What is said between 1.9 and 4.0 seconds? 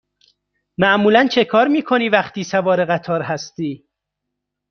وقتی سوار قطار هستی؟